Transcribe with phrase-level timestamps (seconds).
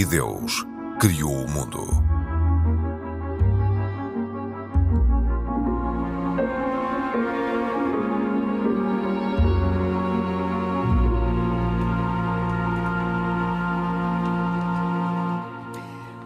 [0.00, 0.64] E Deus
[0.98, 2.10] criou o mundo.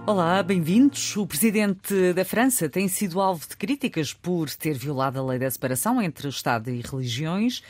[0.06, 1.16] Olá, bem-vindos.
[1.16, 5.50] O presidente da França tem sido alvo de críticas por ter violado a lei da
[5.50, 7.60] separação entre Estado e religiões.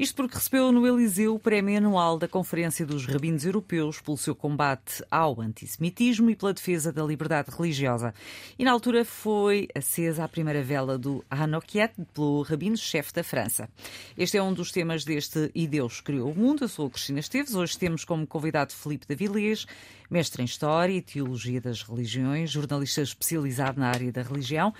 [0.00, 4.34] Isto porque recebeu no Eliseu o prémio anual da Conferência dos Rabinos Europeus pelo seu
[4.34, 8.14] combate ao antissemitismo e pela defesa da liberdade religiosa.
[8.58, 13.68] E na altura foi acesa a primeira vela do Hanokiet pelo rabino-chefe da França.
[14.16, 16.64] Este é um dos temas deste E Deus Criou o Mundo.
[16.64, 17.54] Eu sou a Cristina Esteves.
[17.54, 19.66] Hoje temos como convidado Felipe Davilés,
[20.10, 24.74] mestre em História e Teologia das Religiões, jornalista especializado na área da religião.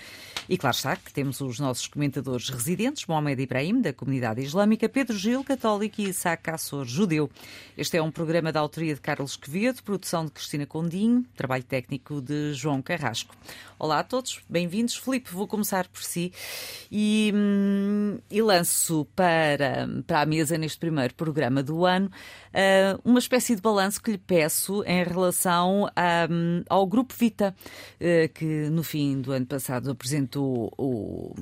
[0.49, 5.17] E claro está que temos os nossos comentadores residentes, Mohamed Ibrahim, da comunidade islâmica, Pedro
[5.17, 7.31] Gil, católico, e Isaac Assor, judeu.
[7.79, 12.21] Este é um programa da autoria de Carlos Quevedo, produção de Cristina Condinho, trabalho técnico
[12.21, 13.35] de João Carrasco.
[13.79, 14.97] Olá a todos, bem-vindos.
[14.97, 16.33] Filipe, vou começar por si
[16.91, 22.11] e, hum, e lanço para, para a mesa neste primeiro programa do ano
[22.55, 25.89] uh, uma espécie de balanço que lhe peço em relação
[26.31, 27.55] um, ao Grupo Vita,
[28.01, 30.73] uh, que no fim do ano passado apresentou,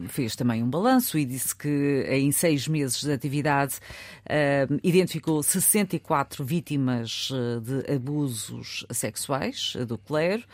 [0.08, 3.76] fez também um balanço e disse que em seis meses de atividade
[4.24, 7.30] uh, identificou 64 vítimas
[7.62, 10.44] de abusos sexuais do clero.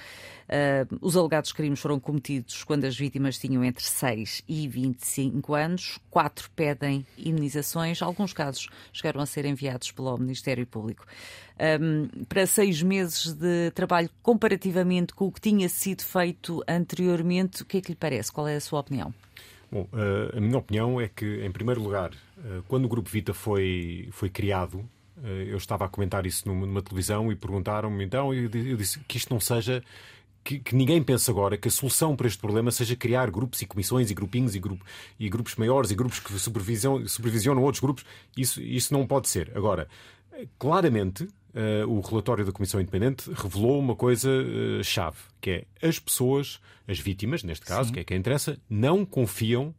[0.44, 5.98] Uh, os alegados crimes foram cometidos quando as vítimas tinham entre 6 e 25 anos.
[6.10, 8.02] Quatro pedem indenizações.
[8.02, 11.06] Alguns casos chegaram a ser enviados pelo Ministério Público.
[11.80, 17.64] Um, para seis meses de trabalho, comparativamente com o que tinha sido feito anteriormente, o
[17.64, 18.32] que é que lhe parece?
[18.32, 19.14] Qual é a sua opinião?
[19.70, 23.32] Bom, uh, a minha opinião é que, em primeiro lugar, uh, quando o Grupo Vita
[23.32, 24.84] foi, foi criado,
[25.46, 29.40] eu estava a comentar isso numa, televisão e perguntaram-me então, eu disse que isto não
[29.40, 29.82] seja
[30.44, 33.66] que, que, ninguém pense agora que a solução para este problema seja criar grupos e
[33.66, 34.84] comissões e grupinhos e, grupo,
[35.18, 38.04] e grupos maiores e grupos que supervisionam, supervisionam outros grupos.
[38.36, 39.50] Isso, isso não pode ser.
[39.56, 39.88] Agora,
[40.58, 45.98] claramente, uh, o relatório da Comissão Independente revelou uma coisa uh, chave, que é as
[45.98, 47.94] pessoas, as vítimas, neste caso, Sim.
[47.94, 49.74] que é quem interessa, não confiam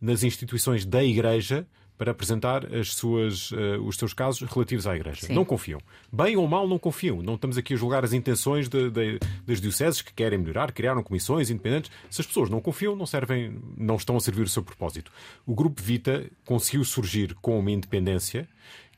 [0.00, 5.26] nas instituições da Igreja para apresentar as suas, uh, os seus casos relativos à Igreja.
[5.26, 5.34] Sim.
[5.34, 5.80] Não confiam.
[6.12, 7.22] Bem ou mal, não confiam.
[7.22, 11.02] Não estamos aqui a julgar as intenções de, de, das dioceses que querem melhorar, criaram
[11.02, 11.90] comissões independentes.
[12.10, 15.10] Se as pessoas não confiam, não servem, não estão a servir o seu propósito.
[15.46, 18.48] O Grupo Vita conseguiu surgir com uma independência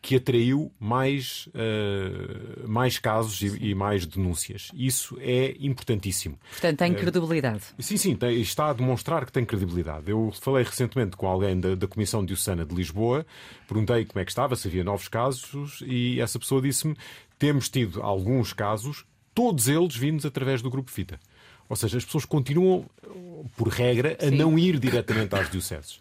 [0.01, 4.71] que atraiu mais, uh, mais casos e, e, mais denúncias.
[4.73, 6.39] Isso é importantíssimo.
[6.51, 7.63] Portanto, tem eh, credibilidade.
[7.79, 10.11] Uh, sim, sim, tem, está a demonstrar que tem credibilidade.
[10.11, 13.27] Eu falei recentemente com alguém da, da Comissão Diocesana de Lisboa,
[13.67, 16.97] perguntei como é que estava, se havia novos casos, e essa pessoa disse-me:
[17.39, 19.05] temos tido alguns casos,
[19.35, 21.19] todos eles vindos através do Grupo Fita.
[21.69, 22.87] Ou seja, as pessoas continuam,
[23.57, 24.37] por regra, a Sim.
[24.37, 26.01] não ir diretamente às dioceses.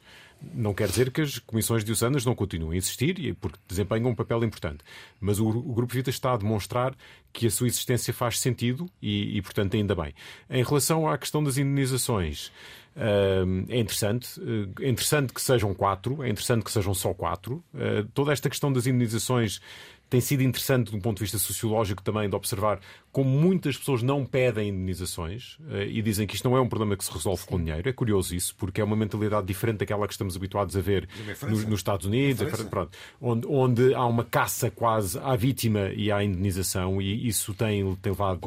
[0.53, 4.43] Não quer dizer que as comissões diocesanas não continuem a existir, porque desempenham um papel
[4.43, 4.83] importante.
[5.19, 6.95] Mas o, o Grupo Vita está a demonstrar
[7.33, 10.13] que a sua existência faz sentido e, e portanto, ainda bem.
[10.49, 12.51] Em relação à questão das indenizações,
[12.97, 14.39] Uh, é interessante.
[14.39, 17.63] Uh, é interessante que sejam quatro, é interessante que sejam só quatro.
[17.71, 19.61] Uh, toda esta questão das indenizações
[20.09, 22.79] tem sido interessante, do ponto de vista sociológico, também de observar
[23.11, 26.95] como muitas pessoas não pedem indenizações uh, e dizem que isto não é um problema
[26.95, 27.47] que se resolve Sim.
[27.47, 27.89] com dinheiro.
[27.89, 31.09] É curioso isso, porque é uma mentalidade diferente daquela que estamos habituados a ver
[31.43, 36.23] nos, nos, Estados Unidos, pronto, onde, onde, há uma caça quase à vítima e à
[36.23, 38.39] indenização, e isso tem, tem levado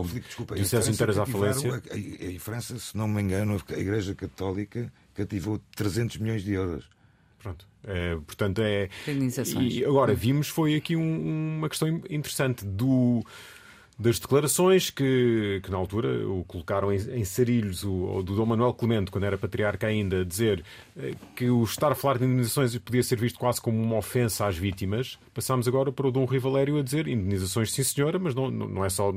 [0.55, 1.83] dioceses inteiras à falência.
[1.93, 7.00] Em França, se não me engano, a Igreja Católica cativou 300 milhões de euros.
[7.43, 7.67] Pronto.
[7.85, 8.89] É, portanto, é.
[9.63, 13.25] E agora, vimos foi aqui um, uma questão interessante do
[14.01, 18.73] das declarações que, que na altura o colocaram em, em sarilhos o, do Dom Manuel
[18.73, 20.65] Clemente, quando era patriarca ainda, dizer
[20.97, 24.47] eh, que o estar a falar de indenizações podia ser visto quase como uma ofensa
[24.47, 25.19] às vítimas.
[25.35, 28.83] Passámos agora para o Dom Rui Valério a dizer indenizações sim senhora, mas não, não
[28.83, 29.13] é só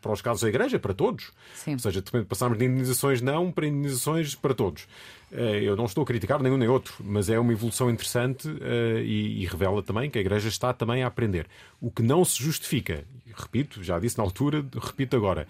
[0.00, 1.30] para os casos da Igreja, para todos.
[1.54, 1.72] Sim.
[1.72, 4.86] Ou seja, passámos de indenizações não para indenizações para todos.
[5.32, 9.02] Eh, eu não estou a criticar nenhum nem outro, mas é uma evolução interessante eh,
[9.04, 11.46] e, revela também que a Igreja está também a aprender.
[11.80, 13.04] O que não se justifica,
[13.34, 15.46] repito, já disse na altura, repito agora,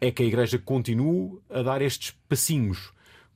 [0.00, 2.92] é que a Igreja continue a dar estes passinhos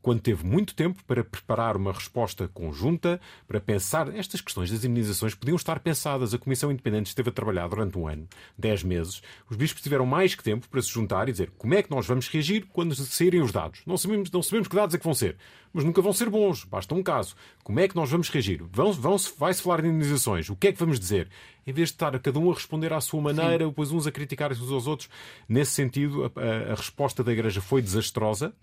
[0.06, 4.14] quando teve muito tempo para preparar uma resposta conjunta, para pensar.
[4.14, 6.32] Estas questões das imunizações podiam estar pensadas.
[6.32, 9.20] A Comissão Independente esteve a trabalhar durante um ano, dez meses.
[9.50, 12.06] Os bispos tiveram mais que tempo para se juntar e dizer como é que nós
[12.06, 13.81] vamos reagir quando saírem os dados.
[13.85, 15.37] Não sabemos, não sabemos que dados é que vão ser,
[15.73, 16.62] mas nunca vão ser bons.
[16.62, 17.35] Basta um caso.
[17.64, 18.62] Como é que nós vamos reagir?
[18.70, 20.49] Vão, vão, Vai-se falar de imunizações.
[20.49, 21.29] O que é que vamos dizer?
[21.67, 23.70] Em vez de estar cada um a responder à sua maneira, Sim.
[23.70, 25.09] depois uns a criticar uns aos outros,
[25.49, 28.55] nesse sentido, a, a, a resposta da Igreja foi desastrosa.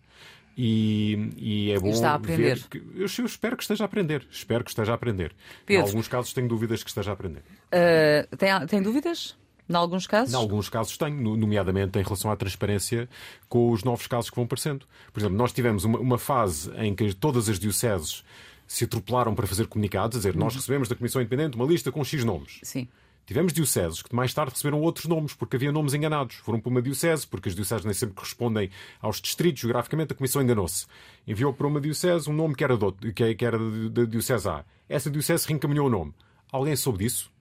[0.55, 2.61] E, e é bom Está a aprender.
[2.69, 4.25] Que, eu, eu, espero que esteja a aprender.
[4.31, 5.33] Espero que esteja a aprender.
[5.65, 7.39] Pedro, em alguns casos tenho dúvidas que esteja a aprender.
[7.39, 9.35] Uh, tem, tem dúvidas?
[9.67, 10.33] Em alguns casos?
[10.33, 13.09] Em alguns casos tenho, nomeadamente em relação à transparência
[13.47, 14.85] com os novos casos que vão aparecendo.
[15.11, 18.23] Por exemplo, nós tivemos uma, uma fase em que todas as dioceses
[18.67, 20.59] se atropelaram para fazer comunicados, a dizer, nós uhum.
[20.59, 22.59] recebemos da Comissão Independente uma lista com X nomes.
[22.63, 22.87] Sim.
[23.25, 26.35] Tivemos dioceses que mais tarde receberam outros nomes, porque havia nomes enganados.
[26.37, 28.69] Foram para uma diocese, porque as dioceses nem sempre correspondem
[29.01, 29.61] aos distritos.
[29.61, 30.85] Geograficamente, a Comissão enganou-se.
[31.25, 33.57] Enviou para uma diocese um nome que era, do, que, era
[33.89, 34.65] da diocese A.
[34.89, 36.13] Essa diocese reencaminhou o nome.
[36.51, 37.31] Alguém soube disso?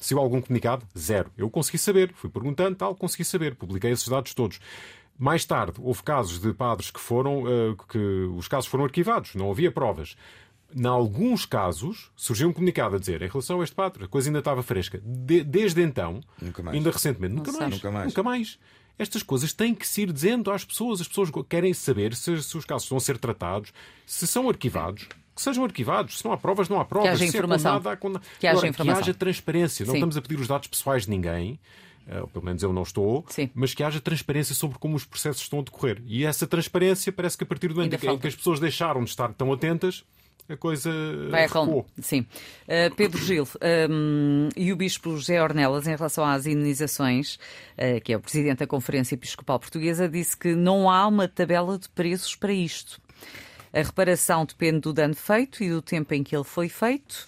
[0.00, 0.86] Saiu algum comunicado?
[0.96, 1.32] Zero.
[1.36, 2.12] Eu consegui saber.
[2.14, 3.56] Fui perguntando, tal, consegui saber.
[3.56, 4.60] Publiquei esses dados todos.
[5.18, 9.50] Mais tarde, houve casos de padres que foram, uh, que os casos foram arquivados, não
[9.50, 10.16] havia provas.
[10.74, 14.28] Em alguns casos, surgiu um comunicado a dizer, em relação a este padre, a coisa
[14.28, 15.00] ainda estava fresca.
[15.04, 16.20] De, desde então,
[16.70, 18.58] ainda recentemente, nunca mais, nunca mais, nunca mais.
[18.98, 21.00] Estas coisas têm que se ir dizendo às pessoas.
[21.00, 23.72] As pessoas querem saber se, se os casos estão a ser tratados,
[24.04, 26.18] se são arquivados que sejam arquivados.
[26.18, 27.10] Se não há provas, não há provas.
[27.10, 27.76] Que haja informação.
[27.76, 29.02] É condenado, há Que haja, Agora, informação.
[29.02, 29.84] que haja transparência.
[29.84, 29.88] Sim.
[29.88, 31.58] Não estamos a pedir os dados pessoais de ninguém.
[32.08, 33.50] Uh, pelo menos eu não estou, Sim.
[33.54, 36.02] mas que haja transparência sobre como os processos estão a decorrer.
[36.06, 39.10] E essa transparência parece que a partir do momento em que as pessoas deixaram de
[39.10, 40.04] estar tão atentas,
[40.48, 40.90] a coisa
[41.30, 41.86] Vai recuou.
[42.00, 42.20] Sim.
[42.62, 43.46] Uh, Pedro Gil
[43.90, 47.34] um, e o Bispo José Ornelas, em relação às indenizações,
[47.76, 51.78] uh, que é o Presidente da Conferência Episcopal Portuguesa, disse que não há uma tabela
[51.78, 53.00] de preços para isto.
[53.72, 57.26] A reparação depende do dano feito e do tempo em que ele foi feito.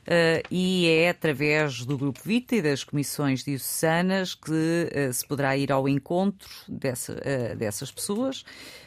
[0.00, 5.56] Uh, e é através do Grupo Vita e das comissões diocesanas que uh, se poderá
[5.56, 8.44] ir ao encontro dessa, uh, dessas pessoas.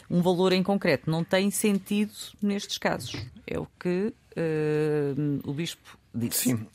[0.09, 3.15] Um valor em concreto não tem sentido nestes casos.
[3.47, 4.13] É o que
[5.45, 6.49] o Bispo disse.
[6.49, 6.67] Sim,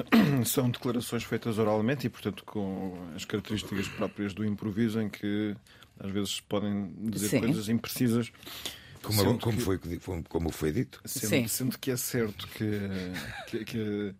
[0.44, 5.56] são declarações feitas oralmente e, portanto, com as características próprias do improviso, em que
[5.98, 7.40] às vezes podem dizer Sim.
[7.40, 8.32] coisas imprecisas.
[9.04, 9.78] Como, como, que, foi,
[10.28, 11.00] como foi dito?
[11.04, 12.80] Sendo, sendo que é certo que,
[13.46, 14.14] que, que,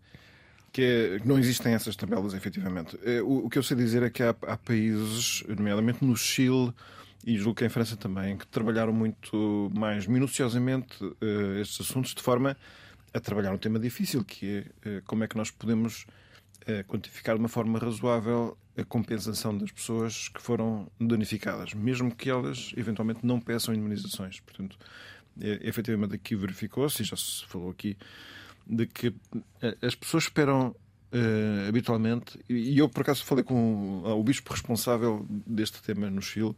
[0.73, 2.99] que é, não existem essas tabelas, efetivamente.
[3.03, 6.73] É, o, o, que eu sei dizer é que há, há países, nomeadamente no Chile,
[7.27, 12.23] e julgo que em França também, que trabalharam muito mais minuciosamente uh, estes assuntos de
[12.23, 12.57] forma
[13.15, 16.07] a trabalhar um tema difícil, que é uh, como é que nós podemos uh,
[16.87, 22.73] quantificar de uma forma razoável a compensação das pessoas que foram danificadas, mesmo que elas
[22.77, 24.41] eventualmente não peçam indemnizações.
[24.41, 24.77] Portanto,
[25.41, 27.97] é, efetivamente aqui verificou-se, já se falou aqui,
[28.67, 29.15] de que
[29.63, 34.53] eh, as pessoas esperam uh, habitualmente, e eu por acaso falei com o, o bispo
[34.53, 36.55] responsável deste tema no Chile,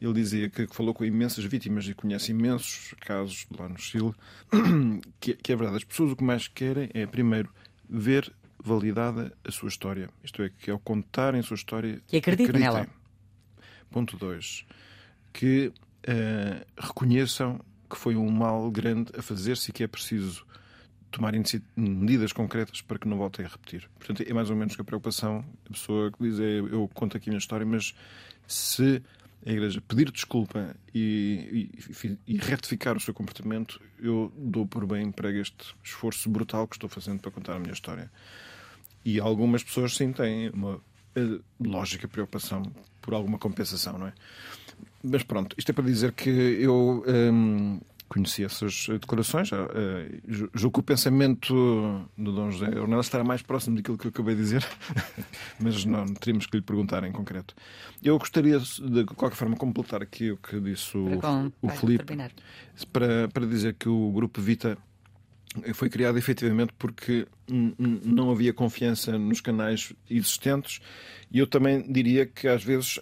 [0.00, 4.12] ele dizia que falou com imensas vítimas e conhece imensos casos lá no Chile,
[5.18, 5.78] que, que é verdade.
[5.78, 7.48] As pessoas o que mais querem é, primeiro,
[7.88, 8.30] ver
[8.62, 10.08] validada a sua história.
[10.22, 12.00] Isto é, que ao contarem a sua história.
[12.06, 12.86] Que acreditem, nela.
[13.90, 14.66] Ponto 2.
[15.32, 20.44] Que uh, reconheçam que foi um mal grande a fazer-se e que é preciso
[21.10, 21.32] tomar
[21.76, 23.88] medidas concretas para que não voltem a repetir.
[23.98, 25.44] Portanto, é mais ou menos que a preocupação.
[25.66, 27.94] A pessoa que diz, é, eu conto aqui a minha história, mas
[28.46, 29.02] se
[29.44, 31.70] a Igreja pedir desculpa e,
[32.02, 36.76] e, e, retificar o seu comportamento, eu dou por bem para este esforço brutal que
[36.76, 38.10] estou fazendo para contar a minha história.
[39.04, 40.80] E algumas pessoas sim têm uma
[41.14, 42.62] eh, lógica preocupação
[43.00, 44.12] por alguma compensação, não é?
[45.02, 49.50] Mas pronto, isto é para dizer que eu hum, conheci essas declarações.
[49.52, 51.54] Uh, julgo que o pensamento
[52.16, 54.66] do Dom José Ornelas estará mais próximo daquilo que eu acabei de dizer,
[55.60, 57.54] mas não teríamos que lhe perguntar em concreto.
[58.02, 61.20] Eu gostaria de, de qualquer forma, completar aqui o que disse o,
[61.62, 62.16] o Felipe
[62.92, 64.78] para, para dizer que o Grupo Vita
[65.74, 70.80] foi criado efetivamente porque não havia confiança nos canais existentes
[71.30, 73.00] e eu também diria que às vezes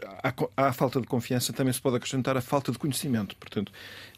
[0.57, 3.37] à, falta de confiança também se pode acrescentar a falta de conhecimento.
[3.37, 3.73] Portanto,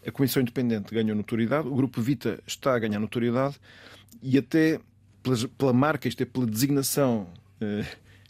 [0.06, 3.56] a Comissão Independente ganhou notoriedade, o Grupo Vita está a ganhar notoriedade
[4.22, 4.80] e até
[5.22, 7.28] pela, pela marca, isto é, pela designação
[7.60, 7.84] eh,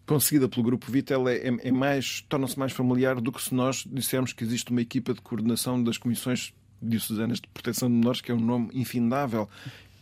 [0.06, 3.84] conseguida pelo Grupo Vita, ela é, é mais, torna-se mais familiar do que se nós
[3.86, 8.30] dissermos que existe uma equipa de coordenação das comissões diocesanas de proteção de menores, que
[8.30, 9.48] é um nome infindável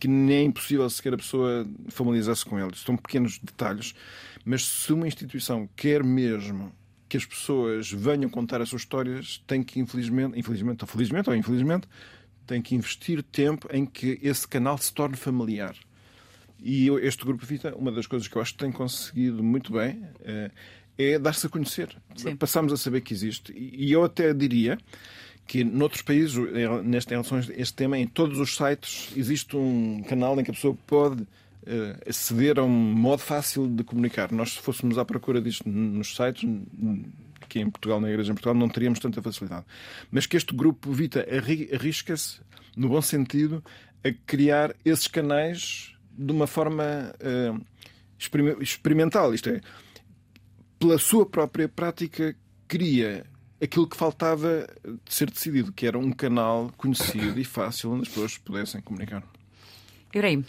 [0.05, 2.81] que nem é impossível sequer a pessoa familiarizar-se com eles.
[2.81, 3.95] São pequenos detalhes,
[4.45, 6.71] mas se uma instituição quer mesmo
[7.09, 11.35] que as pessoas venham contar as suas histórias, tem que, infelizmente, infelizmente ou felizmente ou
[11.35, 11.89] infelizmente,
[12.47, 15.75] tem que investir tempo em que esse canal se torne familiar.
[16.63, 20.07] E este Grupo Vita, uma das coisas que eu acho que tem conseguido muito bem
[20.21, 20.51] é,
[20.99, 21.97] é dar-se a conhecer.
[22.15, 22.37] Sim.
[22.37, 23.55] Passamos a saber que existe.
[23.57, 24.77] E eu até diria
[25.47, 26.37] que noutros países,
[26.85, 30.77] nesta relação este tema, em todos os sites existe um canal em que a pessoa
[30.87, 34.33] pode uh, aceder a um modo fácil de comunicar.
[34.33, 36.49] Nós, se fôssemos à procura disto nos sites,
[37.41, 39.65] aqui em Portugal, na Igreja em Portugal, não teríamos tanta facilidade.
[40.11, 41.27] Mas que este grupo Vita
[41.73, 42.41] arrisca-se,
[42.77, 43.63] no bom sentido,
[44.03, 49.35] a criar esses canais de uma forma uh, experimental.
[49.35, 49.61] Isto é,
[50.79, 52.35] pela sua própria prática,
[52.67, 53.27] cria
[53.65, 58.09] aquilo que faltava de ser decidido, que era um canal conhecido e fácil onde as
[58.09, 59.23] pessoas pudessem comunicar.
[60.15, 60.45] Ibrahim.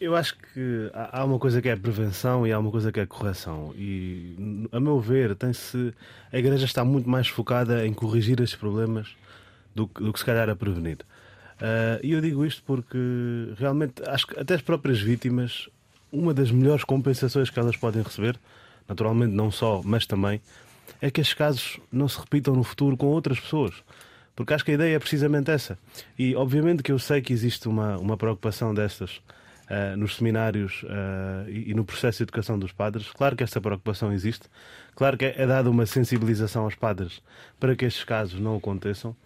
[0.00, 3.06] Eu acho que há uma coisa que é prevenção e há uma coisa que é
[3.06, 3.72] correção.
[3.76, 5.94] E, a meu ver, tem-se
[6.32, 9.14] a Igreja está muito mais focada em corrigir estes problemas
[9.74, 10.98] do que, do que se calhar a prevenir.
[11.56, 12.98] Uh, e eu digo isto porque
[13.56, 15.68] realmente acho que até as próprias vítimas,
[16.10, 18.38] uma das melhores compensações que elas podem receber,
[18.88, 20.40] naturalmente não só, mas também,
[21.00, 23.74] é que estes casos não se repitam no futuro com outras pessoas.
[24.34, 25.78] Porque acho que a ideia é precisamente essa.
[26.18, 29.22] E obviamente que eu sei que existe uma, uma preocupação destas
[29.70, 33.08] uh, nos seminários uh, e, e, no processo de educação dos padres.
[33.10, 34.46] Claro que essa preocupação existe.
[34.94, 37.22] Claro que é, é dada uma sensibilização aos padres
[37.58, 39.16] para que estes casos não aconteçam.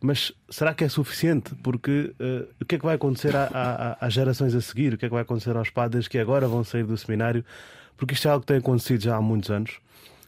[0.00, 1.54] Mas será que é suficiente?
[1.62, 3.32] Porque uh, o que é que vai acontecer
[4.00, 4.94] às gerações a seguir?
[4.94, 7.44] O que é que vai acontecer aos padres que agora vão sair do seminário?
[7.96, 9.78] Porque isto é algo que tem acontecido já há muitos anos.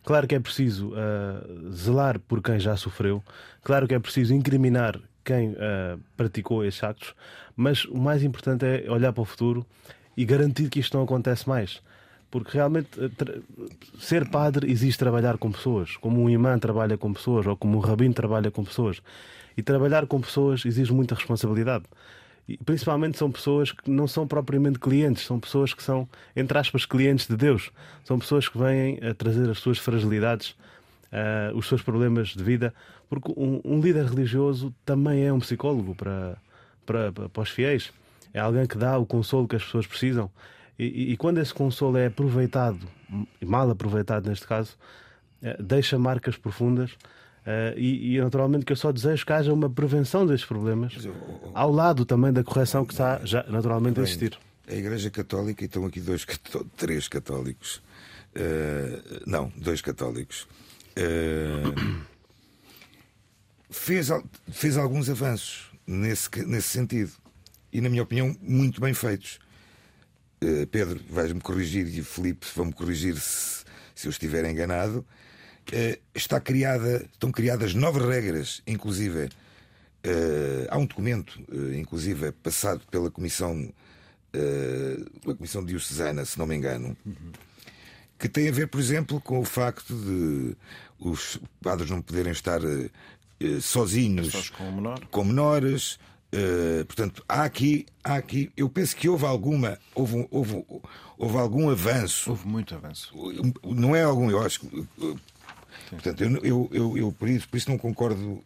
[0.05, 3.23] Claro que é preciso uh, zelar por quem já sofreu,
[3.63, 7.15] claro que é preciso incriminar quem uh, praticou esses actos,
[7.57, 9.65] mas o mais importante é olhar para o futuro
[10.15, 11.81] e garantir que isto não acontece mais.
[12.31, 13.43] Porque realmente uh,
[13.99, 17.81] ser padre exige trabalhar com pessoas, como um imã trabalha com pessoas ou como um
[17.81, 19.01] rabino trabalha com pessoas.
[19.57, 21.85] E trabalhar com pessoas exige muita responsabilidade.
[22.47, 26.85] E principalmente são pessoas que não são propriamente clientes, são pessoas que são, entre aspas,
[26.85, 27.71] clientes de Deus.
[28.05, 32.75] São pessoas que vêm a trazer as suas fragilidades, uh, os seus problemas de vida,
[33.09, 36.37] porque um, um, líder religioso também é um psicólogo para,
[36.85, 37.93] para, para os fiéis.
[38.33, 40.31] É alguém que dá o consolo que as pessoas precisam.
[40.79, 42.81] E, e, quando esse consolo é aproveitado,
[43.41, 44.77] mal aproveitado neste caso,
[45.43, 46.95] uh, deixa marcas profundas
[47.45, 50.95] Uh, e, e, naturalmente que eu só desejo que haja uma prevenção destes problemas,
[51.53, 54.39] ao lado também da correção que está já naturalmente a existir.
[54.67, 56.25] A Igreja Católica, e estão aqui dois,
[56.75, 57.83] três católicos,
[58.35, 60.49] uh, não, dois católicos,
[60.97, 62.03] uh,
[63.69, 64.09] fez,
[64.51, 67.13] fez alguns avanços nesse, nesse sentido,
[67.71, 69.39] e na minha opinião, muito bem feitos.
[70.71, 75.05] Pedro, vais-me corrigir, e Felipe, vão-me corrigir se, se eu estiver enganado
[76.15, 79.29] está criada, estão criadas novas regras, inclusive.
[80.05, 86.47] Uh, há um documento, uh, inclusive, passado pela Comissão, uh, pela Comissão Diocesana, se não
[86.47, 86.95] me engano,
[88.19, 90.55] que tem a ver, por exemplo, com o facto de
[91.01, 92.61] os padres não poderem estar
[93.61, 95.07] sozinhos com, menor.
[95.11, 95.99] com menores.
[96.87, 100.65] portanto, há aqui, há aqui, eu penso que houve alguma, houve, houve,
[101.19, 102.31] houve algum avanço.
[102.31, 103.13] Houve muito avanço.
[103.65, 104.61] Não é algum, eu acho
[105.91, 108.43] Portanto, eu, eu, eu, eu, por, isso, por isso não concordo.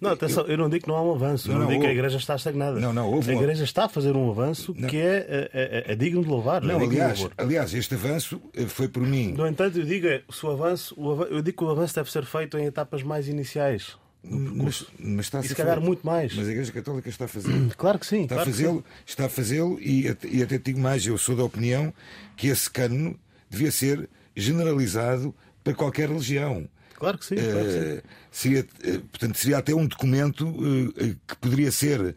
[0.00, 1.80] Não, atenção, eu, eu não digo que não há um avanço, não, não, não digo
[1.80, 1.86] houve...
[1.86, 2.78] que a Igreja está estagnada.
[2.78, 5.96] Não, não, houve a Igreja está a fazer um avanço que é, é, é, é,
[5.96, 6.62] digno de louvar.
[6.62, 9.32] Não, é aliás, aliás, este avanço foi por mim.
[9.32, 10.94] No entanto, eu digo, é, o avanço,
[11.30, 13.96] eu digo que o avanço deve ser feito em etapas mais iniciais.
[14.22, 16.34] Mas, mas, está a e se calhar muito mais.
[16.34, 17.70] Mas a Igreja Católica está a fazê-lo.
[17.76, 18.22] Claro que sim.
[18.22, 21.44] Está claro a fazê-lo, está a fazê-lo e, e até digo mais, eu sou da
[21.44, 21.92] opinião
[22.36, 25.34] que esse cano devia ser generalizado
[25.68, 26.66] para qualquer religião.
[26.94, 27.36] Claro que sim.
[27.36, 27.98] Claro que sim.
[27.98, 30.92] Uh, seria, uh, portanto, seria até um documento uh,
[31.26, 32.16] que poderia ser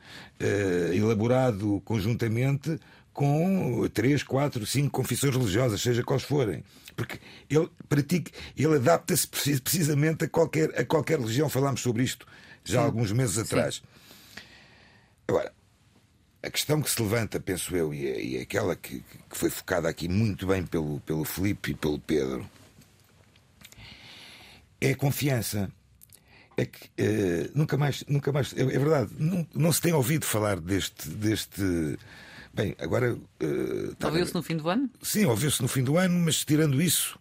[0.92, 2.80] elaborado conjuntamente
[3.14, 6.64] com três, quatro, cinco confissões religiosas, seja quais forem.
[6.96, 11.48] Porque ele pratica, ele adapta-se precisamente a qualquer, a qualquer religião.
[11.48, 12.26] Falámos sobre isto
[12.64, 13.76] já há alguns meses atrás.
[13.76, 13.82] Sim.
[15.28, 15.54] Agora,
[16.42, 19.52] a questão que se levanta, penso eu, e é, e é aquela que, que, foi
[19.52, 22.50] focada aqui muito bem pelo, pelo Felipe e pelo Pedro,
[24.82, 25.72] é a confiança.
[26.58, 28.54] É que uh, nunca mais, nunca mais.
[28.54, 31.08] É, é verdade, não, não, se tem ouvido falar deste.
[31.08, 31.98] deste
[32.54, 33.14] bem, agora.
[33.14, 34.90] Uh, tá ouviu-se no fim do ano?
[35.02, 37.18] Sim, ouviu-se no fim do ano, mas tirando isso,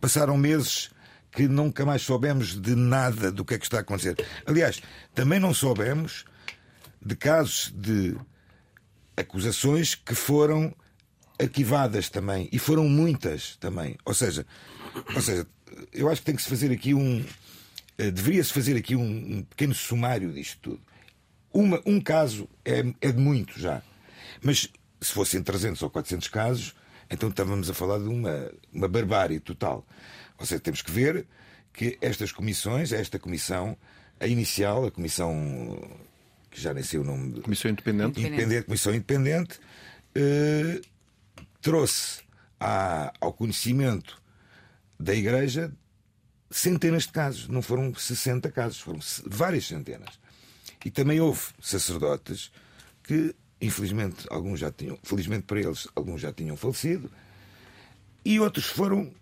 [0.00, 0.90] passaram meses
[1.30, 4.16] que nunca mais soubemos de nada do que é que está a acontecer.
[4.44, 4.82] Aliás,
[5.14, 6.26] também não soubemos
[7.00, 8.14] de casos de
[9.16, 10.74] acusações que foram
[11.42, 12.48] arquivadas também.
[12.52, 13.96] E foram muitas também.
[14.04, 14.46] Ou seja,
[15.14, 15.46] ou seja
[15.92, 17.20] eu acho que tem que se fazer aqui um.
[17.20, 20.80] Uh, Deveria-se fazer aqui um, um, pequeno sumário disto tudo.
[21.52, 23.82] Uma, um caso é, é de muito já.
[24.42, 24.68] Mas
[25.00, 26.74] se fossem 300 ou 400 casos,
[27.10, 29.86] então estávamos a falar de uma, uma barbárie total.
[30.38, 31.26] Ou seja, temos que ver
[31.72, 33.76] que estas comissões, esta comissão,
[34.18, 35.78] a inicial, a comissão
[36.50, 37.32] que já nem sei o nome.
[37.32, 37.40] De...
[37.40, 38.20] Comissão Independente.
[38.20, 39.60] Independente comissão Independente,
[40.14, 40.80] eh,
[41.62, 42.20] trouxe
[42.60, 44.20] à, ao conhecimento
[45.00, 45.72] da Igreja
[46.50, 47.48] centenas de casos.
[47.48, 50.20] Não foram 60 casos, foram várias centenas.
[50.84, 52.52] E também houve sacerdotes
[53.04, 57.10] que, infelizmente, alguns já tinham, felizmente para eles, alguns já tinham falecido,
[58.24, 59.12] e outros foram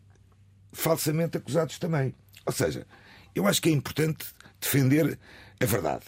[0.72, 2.14] falsamente acusados também.
[2.46, 2.86] Ou seja,
[3.34, 4.26] eu acho que é importante
[4.60, 5.18] defender
[5.60, 6.04] a verdade.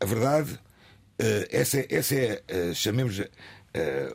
[0.00, 3.20] A verdade, uh, essa, é, essa é, uh, chamemos,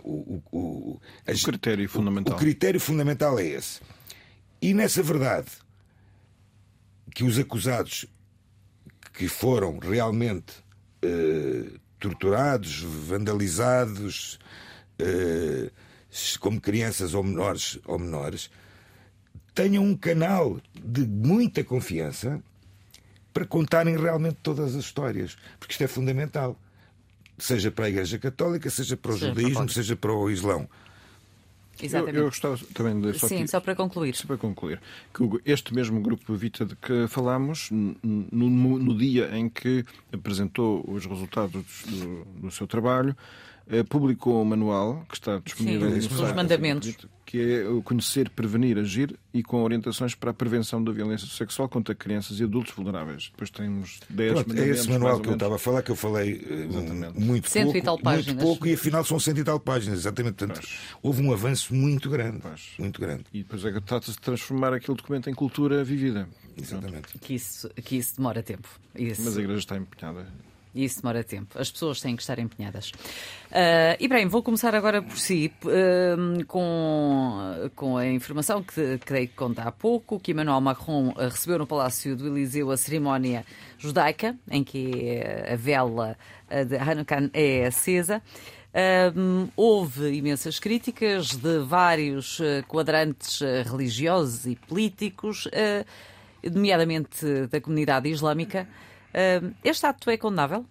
[0.04, 2.34] o, o, o, o, critério fundamental.
[2.34, 3.82] O, o critério fundamental é esse.
[4.62, 5.50] E nessa verdade,
[7.14, 8.06] que os acusados
[9.14, 10.54] que foram realmente
[12.00, 14.40] torturados, vandalizados,
[16.40, 18.50] como crianças ou menores, ou menores
[19.54, 22.42] tenham um canal de muita confiança
[23.34, 26.58] para contarem realmente todas as histórias, porque isto é fundamental.
[27.40, 30.68] Seja para a Igreja Católica, seja para o Sim, judaísmo, seja para o Islão.
[31.82, 32.18] Exatamente.
[32.18, 33.18] Eu, eu gostava também de.
[33.18, 34.16] Só Sim, só para concluir.
[34.16, 34.82] Só para concluir.
[35.14, 41.06] Que este mesmo grupo Vita de que falámos, no, no dia em que apresentou os
[41.06, 43.16] resultados do, do seu trabalho,
[43.88, 46.98] publicou um manual que está disponível Sim, nos mandamentos
[47.30, 51.70] que é o conhecer, prevenir, agir e com orientações para a prevenção da violência sexual
[51.70, 53.30] contra crianças e adultos vulneráveis.
[53.30, 56.44] Depois temos 10 Pronto, É esse manual que eu estava a falar, que eu falei
[56.50, 57.20] eh, exatamente.
[57.20, 57.78] muito cento pouco.
[57.78, 58.26] E tal páginas.
[58.34, 60.44] Muito pouco e afinal são cento e tal páginas, exatamente.
[60.44, 60.68] Portanto,
[61.04, 62.40] houve um avanço muito grande.
[62.42, 62.72] Pois.
[62.80, 63.26] Muito grande.
[63.32, 66.28] E depois é que trata-se de transformar aquele documento em cultura vivida.
[66.60, 67.16] Exatamente.
[67.20, 68.68] Que isso, que isso demora tempo.
[68.96, 69.22] Isso.
[69.24, 70.26] Mas a Igreja está empenhada.
[70.74, 71.60] E isso demora tempo.
[71.60, 72.92] As pessoas têm que estar empenhadas.
[73.50, 79.64] Uh, Ibrahim, vou começar agora por si, uh, com, com a informação que que conta
[79.64, 83.44] há pouco, que Emmanuel Macron recebeu no Palácio do Eliseu a cerimónia
[83.80, 85.22] judaica, em que
[85.52, 86.16] a vela
[86.68, 88.22] de Hanukkah é acesa.
[88.70, 95.48] Uh, houve imensas críticas de vários quadrantes religiosos e políticos,
[96.44, 98.68] nomeadamente da comunidade islâmica.
[99.64, 100.66] Este ato é condenável?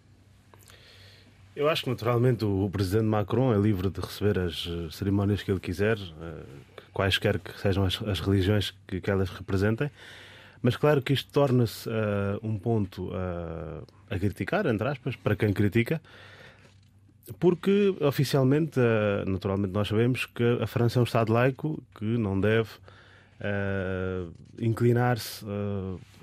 [1.58, 5.50] Eu acho que naturalmente o presidente Macron é livre de receber as eh, cerimónias que
[5.50, 6.44] ele quiser, eh,
[6.92, 9.90] quaisquer que sejam as, as religiões que, que, elas representem,
[10.62, 15.52] mas claro que isto torna-se uh, um ponto uh, a criticar, entre aspas, para quem
[15.52, 16.00] critica,
[17.40, 22.40] porque oficialmente, uh, naturalmente, nós sabemos que a França é um Estado laico que não
[22.40, 22.70] deve
[24.58, 25.44] inclinar-se,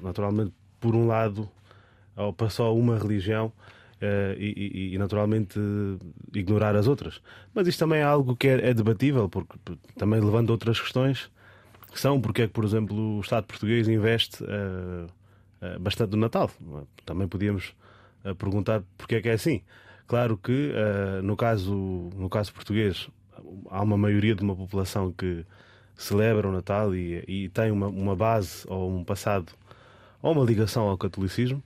[0.02, 1.50] naturalmente, por um lado
[2.16, 5.60] ou para só uma religião uh, e, e, naturalmente,
[6.34, 7.22] ignorar as outras.
[7.54, 9.58] Mas isto também é algo que é, é debatível, porque
[9.98, 11.30] também levando outras questões,
[11.92, 16.18] que são porque é que, por exemplo, o Estado português investe uh, uh, bastante no
[16.18, 16.50] Natal.
[17.06, 17.74] Também podíamos
[18.40, 19.62] perguntar porque é que é assim.
[20.08, 20.74] Claro que,
[21.24, 23.08] no, caso, no caso português,
[23.70, 25.46] há uma maioria de uma população que
[25.96, 29.54] celebra o Natal e, e tem uma, uma base ou um passado
[30.22, 31.62] ou uma ligação ao catolicismo.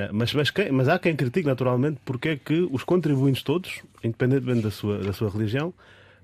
[0.00, 3.82] É, mas, mas, quem, mas, há quem critique naturalmente porque é que os contribuintes todos,
[4.02, 5.74] independentemente da sua, da sua religião,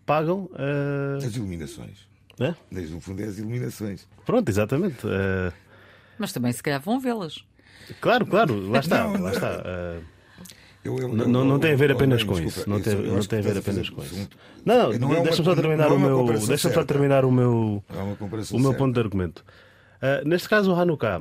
[0.07, 1.19] pagam uh...
[1.19, 2.07] as iluminações.
[2.41, 2.55] É?
[2.73, 4.09] Desde o fundo é as iluminações.
[4.25, 5.07] Pronto, exatamente.
[5.07, 5.53] Uh...
[6.19, 7.45] Mas também se calhar vão vê-las.
[8.01, 9.05] Claro, claro, lá está.
[9.05, 9.59] Não, lá está.
[9.59, 10.03] Uh...
[10.83, 12.69] Eu, eu, não, não tem a ver apenas com isso.
[12.71, 14.29] Não tem, não tem a ver apenas com isso.
[14.65, 17.85] Não, não, não deixa-me só terminar o meu, deixa só terminar o meu,
[18.53, 19.45] o meu ponto de argumento.
[19.97, 21.21] Uh, neste caso, o Hanukkah.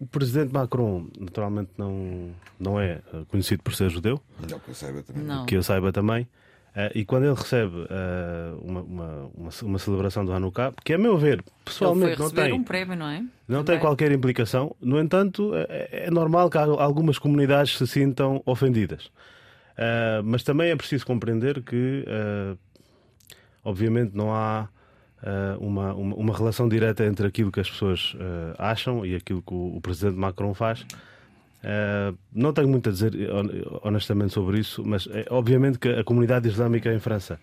[0.00, 4.18] O presidente Macron, naturalmente, não, não é eh, conhecido por ser judeu.
[4.48, 5.22] Não, que eu saiba também.
[5.22, 5.46] Não.
[5.46, 6.22] Que eu saiba também.
[6.70, 10.98] Uh, e quando ele recebe uh, uma, uma, uma, uma, celebração do Hanukkah, que a
[10.98, 12.52] meu ver, pessoalmente, não tem.
[12.52, 13.20] um prémio, não é?
[13.46, 13.64] Não também.
[13.64, 14.74] tem qualquer implicação.
[14.80, 19.06] No entanto, é, é, normal que algumas comunidades se sintam ofendidas.
[19.76, 22.06] Uh, mas também é preciso compreender que,
[23.64, 24.79] obviamente, não há uh,
[25.60, 29.52] uma, uma, uma, relação direta entre aquilo que as pessoas uh, acham e aquilo que
[29.52, 30.80] o, o presidente Macron faz.
[31.62, 33.12] Uh, não tenho muito a dizer
[33.82, 37.38] honestamente sobre isso, mas é, obviamente que a comunidade islâmica em França,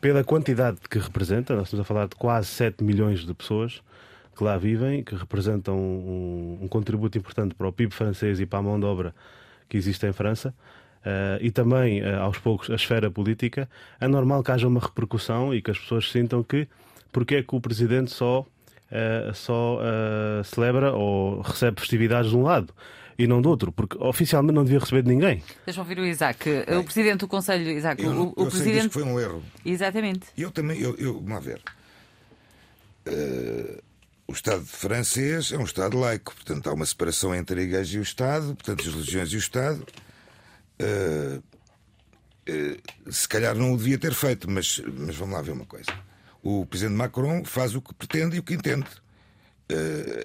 [0.00, 3.82] pela quantidade que representa, nós estamos a falar de quase 7 milhões de pessoas
[4.36, 8.60] que lá vivem, que representam um, um contributo importante para o PIB francês e para
[8.60, 9.14] a mão de obra
[9.68, 10.54] que existe em França.
[11.02, 13.68] Uh, e também, uh, aos poucos, a esfera política,
[14.00, 16.68] é normal que haja uma repercussão e que as pessoas sintam que
[17.12, 22.42] porque é que o presidente só uh, só uh, celebra ou recebe festividades de um
[22.42, 22.74] lado
[23.18, 25.42] e não do outro, porque oficialmente não devia receber de ninguém.
[25.64, 26.44] Deixa-me ouvir o Isaac.
[26.44, 28.88] Bem, o presidente do Conselho, Isaac, eu, o, o eu presidente.
[28.88, 29.42] que foi um erro.
[29.64, 30.26] Exatamente.
[30.36, 31.60] Eu também, eu, eu vamos lá ver.
[33.06, 33.82] Uh,
[34.26, 38.00] o Estado francês é um Estado laico, portanto há uma separação entre a Igreja e
[38.00, 39.86] o Estado, portanto as religiões e o Estado.
[40.80, 41.42] Uh,
[42.48, 45.92] uh, se calhar não o devia ter feito, mas, mas vamos lá ver uma coisa.
[46.42, 48.86] O Presidente Macron faz o que pretende e o que entende.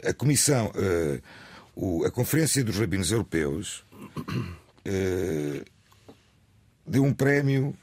[0.06, 0.72] a Comissão
[1.78, 3.86] o, a Conferência dos Rabinos Europeus
[4.84, 5.64] eh,
[6.86, 7.76] deu um prémio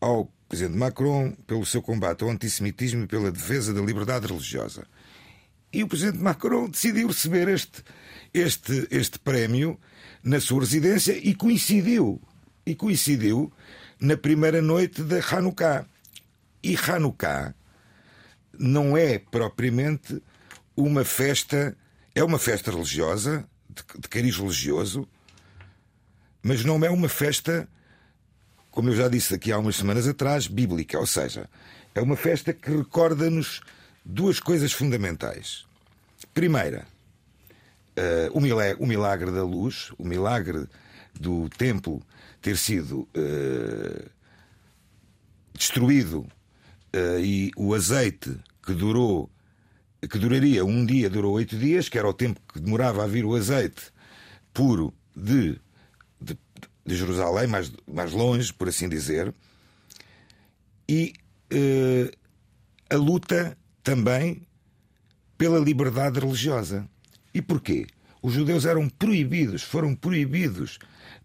[0.00, 4.86] ao Presidente Macron pelo seu combate ao antissemitismo e pela defesa da liberdade religiosa.
[5.72, 7.82] E o Presidente Macron decidiu receber este,
[8.32, 9.76] este, este prémio
[10.22, 12.22] na sua residência e coincidiu.
[12.64, 13.52] E coincidiu
[14.00, 15.84] na primeira noite da Hanukkah.
[16.62, 17.55] E Hanukkah
[18.58, 20.22] não é propriamente
[20.76, 21.76] uma festa
[22.16, 25.06] é uma festa religiosa, de, de cariz religioso,
[26.42, 27.68] mas não é uma festa,
[28.70, 30.98] como eu já disse aqui há umas semanas atrás, bíblica.
[30.98, 31.46] Ou seja,
[31.94, 33.60] é uma festa que recorda-nos
[34.02, 35.66] duas coisas fundamentais.
[36.32, 36.86] Primeira,
[37.98, 40.66] uh, o, milagre, o, milagre, da luz, o milagre
[41.20, 42.02] do templo
[42.40, 44.10] ter sido uh,
[45.52, 46.26] destruído
[47.20, 49.30] e o azeite que durou
[50.08, 53.24] que duraria um dia, durou oito dias, que era o tempo que demorava a vir
[53.24, 53.92] o azeite
[54.52, 55.58] puro de,
[56.20, 56.38] de,
[56.84, 59.34] de Jerusalém, mais, mais longe, por assim dizer,
[60.88, 61.12] e
[61.50, 62.10] eh,
[62.88, 64.42] a luta também
[65.36, 66.88] pela liberdade religiosa.
[67.34, 67.86] E porquê?
[68.22, 70.78] Os judeus eram proibidos, foram proibidos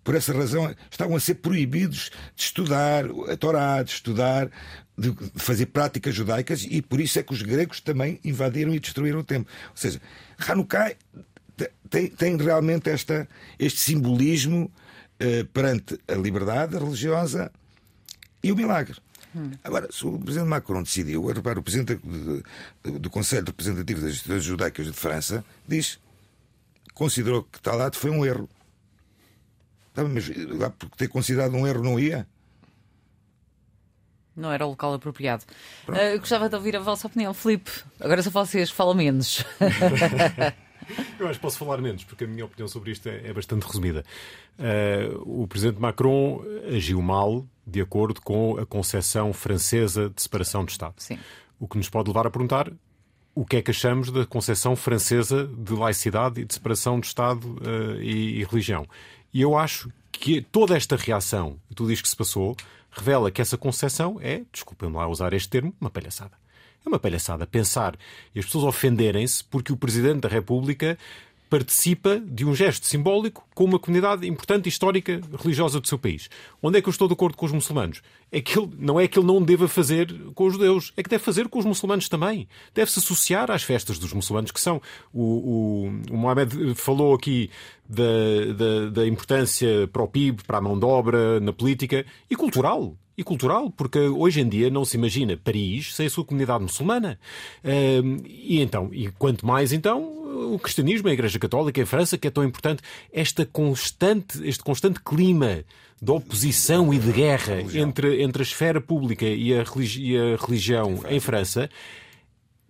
[0.03, 4.49] por essa razão, estavam a ser proibidos de estudar a Torá, de estudar,
[4.97, 9.19] de fazer práticas judaicas, e por isso é que os gregos também invadiram e destruíram
[9.19, 9.51] o templo.
[9.69, 10.01] Ou seja,
[10.47, 10.93] Hanukkah
[11.89, 13.27] tem, tem realmente esta,
[13.57, 14.71] este simbolismo
[15.19, 17.51] eh, perante a liberdade religiosa
[18.43, 18.97] e o milagre.
[19.35, 19.51] Hum.
[19.63, 24.43] Agora, se o presidente Macron decidiu, repara, o presidente do, do Conselho Representativo das Instituições
[24.43, 25.99] Judaicas de França diz
[26.93, 28.49] considerou que tal ato foi um erro.
[29.93, 32.27] Tá, mas lá porque ter considerado um erro não ia?
[34.41, 35.43] Não era o local apropriado.
[35.87, 37.33] Uh, gostava de ouvir a vossa opinião.
[37.33, 39.45] Filipe, agora só vocês falam menos.
[41.17, 43.65] Eu acho que posso falar menos, porque a minha opinião sobre isto é, é bastante
[43.65, 44.03] resumida.
[44.59, 46.43] Uh, o presidente Macron
[46.75, 50.95] agiu mal de acordo com a concepção francesa de separação de Estado.
[50.97, 51.17] Sim.
[51.59, 52.71] O que nos pode levar a perguntar
[53.33, 57.47] o que é que achamos da concepção francesa de laicidade e de separação de Estado
[57.47, 58.85] uh, e, e religião.
[59.33, 62.55] E eu acho que toda esta reação, tu dizes que se passou,
[62.91, 66.39] revela que essa concepção é, desculpem-me lá usar este termo, uma palhaçada.
[66.85, 67.95] É uma palhaçada pensar
[68.33, 70.97] e as pessoas ofenderem-se porque o Presidente da República
[71.51, 76.29] participa de um gesto simbólico com uma comunidade importante, histórica, religiosa do seu país.
[76.63, 78.01] Onde é que eu estou de acordo com os muçulmanos?
[78.31, 81.09] É que ele, não é que ele não deva fazer com os judeus, é que
[81.09, 82.47] deve fazer com os muçulmanos também.
[82.73, 84.81] Deve-se associar às festas dos muçulmanos, que são.
[85.11, 87.49] O, o, o Mohamed falou aqui
[87.87, 92.35] da, da, da importância para o PIB, para a mão de obra, na política e
[92.37, 96.63] cultural e cultural, porque hoje em dia não se imagina Paris sem a sua comunidade
[96.63, 97.19] muçulmana.
[98.25, 100.20] E então, e quanto mais então,
[100.53, 104.99] o cristianismo, a Igreja Católica em França, que é tão importante, esta constante, este constante
[104.99, 105.63] clima
[106.01, 110.35] de oposição e de guerra entre, entre a esfera pública e a, religi e a
[110.35, 111.69] religião em França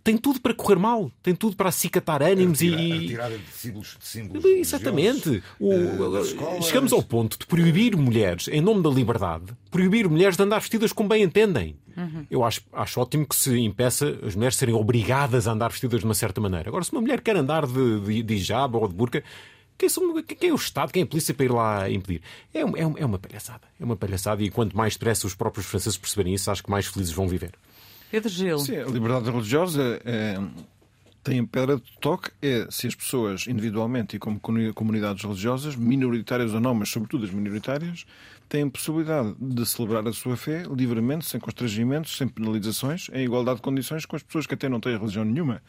[0.03, 2.69] tem tudo para correr mal, tem tudo para acicatar ânimos e.
[2.69, 3.97] Retirada de símbolos.
[3.99, 5.43] De símbolos Exatamente.
[5.59, 10.43] O, uh, chegamos ao ponto de proibir mulheres, em nome da liberdade, proibir mulheres de
[10.43, 11.75] andar vestidas como bem entendem.
[11.95, 12.25] Uhum.
[12.31, 16.05] Eu acho, acho ótimo que se impeça as mulheres serem obrigadas a andar vestidas de
[16.05, 16.69] uma certa maneira.
[16.69, 19.23] Agora, se uma mulher quer andar de, de, de hijab ou de burca,
[19.77, 22.21] quem, são, quem é o Estado, quem é a polícia para ir lá impedir?
[22.53, 22.63] É, é,
[22.97, 23.63] é uma palhaçada.
[23.79, 26.87] É uma palhaçada e quanto mais depressa os próprios franceses perceberem isso, acho que mais
[26.87, 27.51] felizes vão viver.
[28.11, 28.59] Pedro Gil.
[28.59, 30.37] Sim, a liberdade religiosa é,
[31.23, 34.39] tem pedra de toque é se as pessoas individualmente e como
[34.73, 38.05] comunidades religiosas, minoritárias ou não, mas sobretudo as minoritárias,
[38.49, 43.61] têm possibilidade de celebrar a sua fé livremente, sem constrangimentos, sem penalizações, em igualdade de
[43.61, 45.61] condições com as pessoas que até não têm religião nenhuma.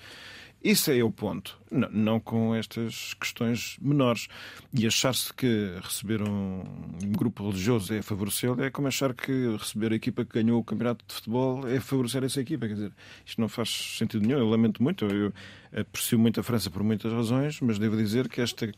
[0.65, 1.59] Isso é o ponto.
[1.71, 4.29] Não, não com estas questões menores.
[4.73, 6.63] E achar-se que receber um,
[7.17, 11.05] grupo religioso é favorecê-lo é como achar que receber a equipa que ganhou o campeonato
[11.07, 12.69] de futebol é favorecer essa equipa.
[12.69, 12.93] Quer dizer,
[13.27, 14.39] isto não faz sentido nenhum.
[14.39, 15.05] Eu lamento muito.
[15.05, 15.33] Eu
[15.77, 18.71] aprecio muito a França por muitas razões, mas devo dizer que esta,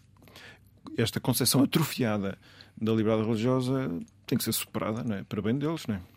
[0.97, 2.39] esta concepção atrofiada
[2.81, 3.91] da liberdade religiosa
[4.27, 5.23] tem que ser superada, não é?
[5.23, 6.14] Para bem deles, não é?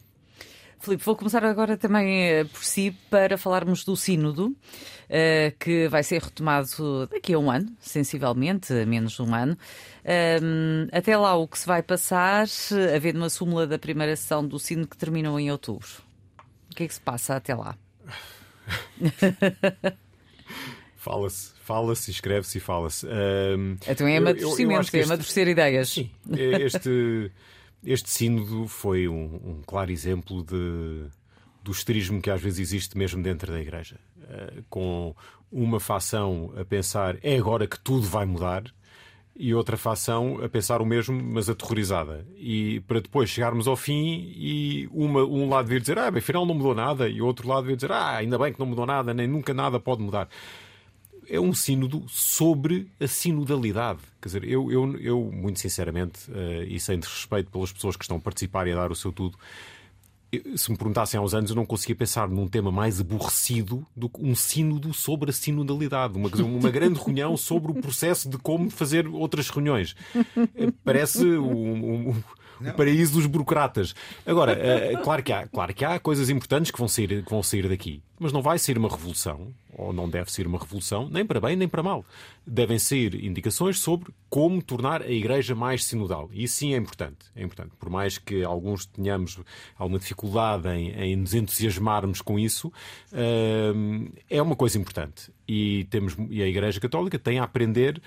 [0.79, 4.55] Filipe, vou começar agora também eh, por si para falarmos do Sínodo,
[5.09, 9.57] eh, que vai ser retomado daqui a um ano, sensivelmente, menos de um ano.
[10.91, 12.45] Até lá, o que se vai passar,
[12.95, 15.87] havendo uma súmula da primeira sessão do Sínodo que terminou em outubro.
[16.71, 17.75] O que é que se passa até lá?
[21.07, 23.05] Fala-se, fala-se, escreve-se e fala-se.
[23.07, 25.89] Um, então é amadurecimento, é amadurecer ideias.
[25.89, 27.31] Sim, este,
[27.87, 31.05] este sínodo foi um, um, claro exemplo de,
[31.63, 33.97] do esterismo que às vezes existe mesmo dentro da Igreja.
[34.17, 35.15] Uh, com
[35.49, 38.63] uma facção a pensar é agora que tudo vai mudar
[39.33, 42.27] e outra facção a pensar o mesmo, mas aterrorizada.
[42.35, 46.45] E para depois chegarmos ao fim e uma, um lado vir dizer, ah, bem, afinal
[46.45, 48.85] não mudou nada, e o outro lado vir dizer, ah, ainda bem que não mudou
[48.85, 50.27] nada, nem nunca nada pode mudar
[51.29, 53.99] é um sínodo sobre a sinodalidade.
[54.21, 58.17] Quer dizer, eu, eu, eu muito sinceramente, uh, e sem desrespeito pelas pessoas que estão
[58.17, 59.37] a participar e a dar o seu tudo,
[60.55, 64.09] se me perguntassem há uns anos, eu não conseguia pensar num tema mais aborrecido do
[64.09, 66.17] que um sínodo sobre a sinodalidade.
[66.17, 69.95] Uma, uma grande reunião sobre o processo de como fazer outras reuniões.
[70.55, 72.15] Eh, parece um, um,
[72.61, 73.93] o paraíso dos burocratas.
[74.25, 77.43] Agora, uh, claro, que há, claro que há coisas importantes que vão, sair, que vão
[77.43, 81.23] sair daqui, mas não vai ser uma revolução, ou não deve ser uma revolução, nem
[81.25, 82.03] para bem nem para mal.
[82.45, 86.29] Devem ser indicações sobre como tornar a Igreja mais sinodal.
[86.33, 87.27] E sim é importante.
[87.35, 87.71] É importante.
[87.79, 89.39] Por mais que alguns tenhamos
[89.77, 95.31] alguma dificuldade em, em nos entusiasmarmos com isso, uh, é uma coisa importante.
[95.47, 98.01] E, temos, e a Igreja Católica tem a aprender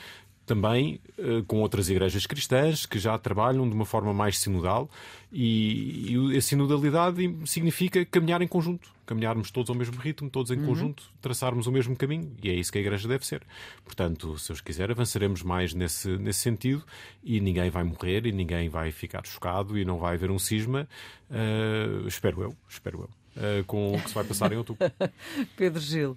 [0.51, 4.91] também uh, com outras igrejas cristãs que já trabalham de uma forma mais sinodal
[5.33, 10.59] e, e a sinodalidade significa caminhar em conjunto, caminharmos todos ao mesmo ritmo, todos em
[10.59, 10.67] uhum.
[10.67, 13.43] conjunto, traçarmos o mesmo caminho e é isso que a igreja deve ser.
[13.85, 16.83] Portanto, se Deus quiser, avançaremos mais nesse, nesse sentido
[17.23, 20.89] e ninguém vai morrer e ninguém vai ficar chocado e não vai haver um cisma,
[21.31, 24.85] uh, espero eu, espero eu, uh, com o que se vai passar em outubro.
[25.57, 26.17] Pedro Gil.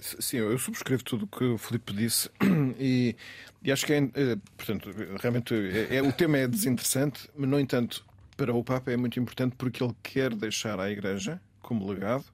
[0.00, 2.28] Sim, eu subscrevo tudo o que o Filipe disse
[2.78, 3.14] e,
[3.62, 7.60] e acho que é, é, portanto, realmente é, é, o tema é desinteressante, mas no
[7.60, 8.04] entanto,
[8.36, 12.24] para o Papa é muito importante porque ele quer deixar à Igreja, como legado,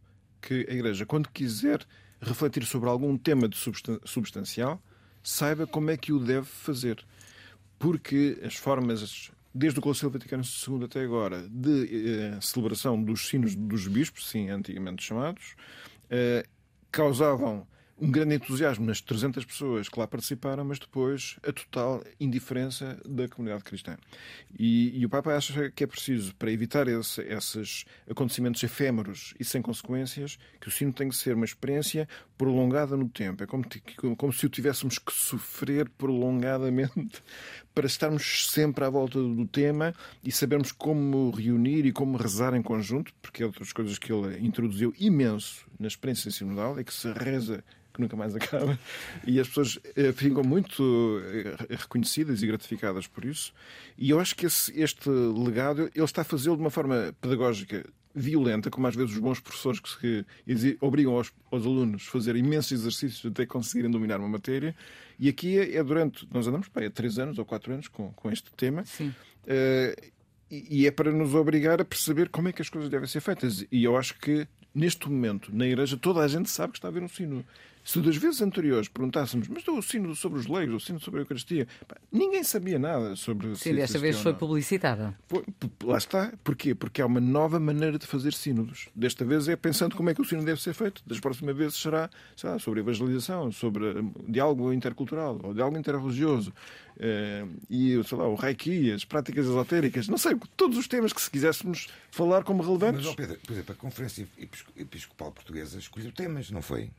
[0.40, 1.84] que a Igreja, quando quiser
[2.20, 3.56] refletir sobre algum tema de
[4.04, 4.80] substancial,
[5.22, 7.04] saiba como é que o deve fazer.
[7.78, 13.54] Porque as formas, desde o Conselho Vaticano II até agora, de eh, celebração dos sinos
[13.54, 15.54] dos bispos, sim, antigamente chamados,
[16.10, 16.44] eh,
[16.90, 17.66] causavam
[18.00, 23.28] um grande entusiasmo nas 300 pessoas que lá participaram, mas depois a total indiferença da
[23.28, 23.96] comunidade cristã.
[24.56, 29.44] E, e o Papa acha que é preciso, para evitar esse, esses acontecimentos efêmeros e
[29.44, 33.42] sem consequências, que o sino tem que ser uma experiência prolongada no tempo.
[33.42, 33.64] É como,
[34.16, 37.22] como se o tivéssemos que sofrer prolongadamente
[37.78, 42.60] para estarmos sempre à volta do tema e sabermos como reunir e como rezar em
[42.60, 47.08] conjunto, porque é outras coisas que ele introduziu imenso na experiência sinodal, é que se
[47.12, 47.62] reza
[47.94, 48.76] que nunca mais acaba,
[49.24, 53.52] e as pessoas eh, ficam muito eh, reconhecidas e gratificadas por isso.
[53.96, 57.88] E eu acho que esse, este legado ele está a fazê-lo de uma forma pedagógica
[58.14, 60.24] violenta, como às vezes os bons professores que
[60.80, 64.74] obrigam aos, aos alunos a fazer imensos exercícios até conseguirem dominar uma matéria.
[65.18, 66.26] E aqui é, é durante.
[66.32, 68.84] Nós andamos para há três anos ou quatro anos com, com este tema.
[68.84, 69.08] Sim.
[69.44, 70.10] Uh,
[70.50, 73.66] e é para nos obrigar a perceber como é que as coisas devem ser feitas.
[73.70, 76.90] E eu acho que, neste momento, na igreja, toda a gente sabe que está a
[76.90, 77.44] haver um sino.
[77.88, 81.22] Se das vezes anteriores perguntássemos, mas o sino sobre os leigos, o sino sobre a
[81.22, 81.66] Eucaristia,
[82.12, 85.16] ninguém sabia nada sobre Sim, desta vez foi publicitada.
[85.82, 86.30] Lá está.
[86.44, 86.74] Porquê?
[86.74, 88.90] Porque há uma nova maneira de fazer sínodos.
[88.94, 91.02] Desta vez é pensando como é que o sino deve ser feito.
[91.06, 92.10] Das próximas vezes será
[92.44, 96.52] lá, sobre evangelização, sobre diálogo intercultural ou diálogo interreligioso.
[97.00, 101.22] Eh, e sei lá, o reiki, as práticas esotéricas, não sei, todos os temas que
[101.22, 103.06] se quiséssemos falar como relevantes.
[103.06, 104.28] Mas, oh Pedro, por exemplo, a Conferência
[104.76, 106.90] Episcopal Portuguesa escolheu temas, não foi?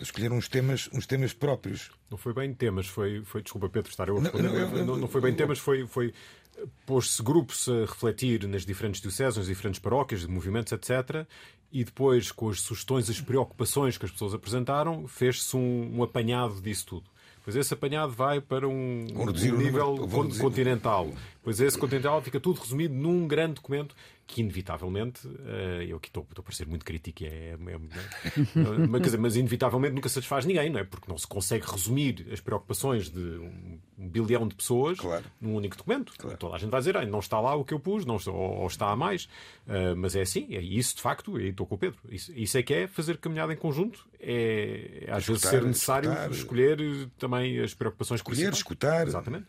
[0.00, 1.90] Escolher uns temas, uns temas próprios.
[2.10, 5.08] Não foi bem temas, foi, foi desculpa Pedro estar eu a não, não, não, não,
[5.08, 6.12] foi bem temas, foi, foi
[6.86, 11.26] pôs-se grupos a refletir nas diferentes dioceses, nas diferentes paróquias, de movimentos, etc.
[11.72, 16.60] E depois, com as sugestões, as preocupações que as pessoas apresentaram, fez-se um, um apanhado
[16.60, 17.04] disso tudo.
[17.42, 19.96] Pois esse apanhado vai para um, um nível
[20.38, 21.10] continental.
[21.42, 23.94] Pois esse continental fica tudo resumido num grande documento
[24.30, 29.18] que inevitavelmente, uh, eu aqui estou, a parecer muito crítico, é, é, é, mas, dizer,
[29.18, 30.84] mas inevitavelmente nunca satisfaz ninguém, não é?
[30.84, 35.24] Porque não se consegue resumir as preocupações de um, um bilhão de pessoas claro.
[35.40, 36.12] num único documento.
[36.16, 36.36] Claro.
[36.36, 38.30] Toda a gente vai dizer, ah, não está lá o que eu pus, não está,
[38.30, 39.24] ou, ou está a mais.
[39.66, 41.98] Uh, mas é assim, é isso de facto, e estou com o Pedro.
[42.08, 45.62] Isso, isso é que é fazer caminhada em conjunto, é, é às escutar, vezes ser
[45.64, 49.08] necessário escutar, escolher também as preocupações escolher, escutar.
[49.08, 49.46] Exatamente.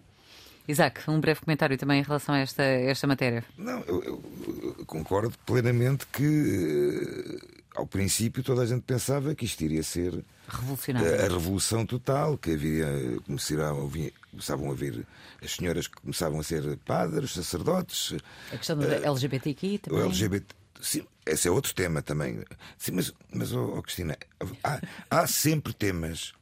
[0.67, 3.43] Isaac, um breve comentário também em relação a esta, esta matéria.
[3.57, 9.61] Não, eu, eu concordo plenamente que eh, ao princípio toda a gente pensava que isto
[9.61, 11.15] iria ser Revolucionário.
[11.19, 12.87] a, revolução total, que havia,
[13.25, 13.89] começaram
[14.31, 15.05] começavam a vir
[15.43, 18.13] as senhoras que começavam a ser padres, sacerdotes,
[18.51, 20.05] A questão do LGBTQI o também.
[20.05, 20.55] LGBT.
[20.81, 22.43] Sim, esse é outro tema também.
[22.77, 24.17] Sim, mas, mas oh, oh, Cristina,
[24.63, 26.33] há, há sempre temas,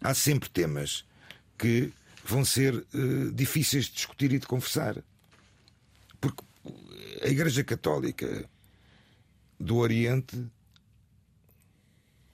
[0.00, 1.04] há sempre temas
[1.58, 1.92] que
[2.28, 5.02] vão ser eh, difíceis de discutir e de conversar.
[6.20, 6.42] Porque
[7.22, 8.48] a Igreja Católica
[9.58, 10.46] do Oriente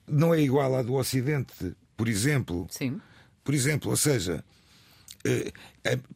[0.07, 2.67] não é igual à do Ocidente, por exemplo.
[2.69, 3.01] Sim.
[3.43, 4.43] Por exemplo, ou seja,
[5.23, 5.51] eh,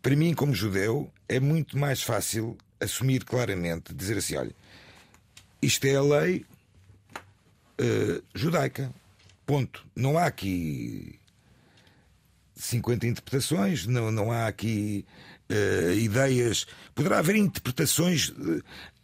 [0.01, 4.55] para mim, como judeu, é muito mais fácil assumir claramente, dizer assim: olha,
[5.61, 6.45] isto é a lei
[7.77, 8.93] eh, judaica.
[9.45, 9.85] Ponto.
[9.95, 11.18] Não há aqui
[12.59, 15.05] 50 interpretações, não, não há aqui
[15.49, 16.67] eh, ideias.
[16.93, 18.33] Poderá haver interpretações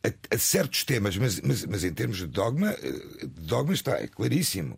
[0.03, 3.93] eh, a, a certos temas, mas, mas, mas em termos de dogma, eh, dogma está,
[3.93, 4.77] é claríssimo.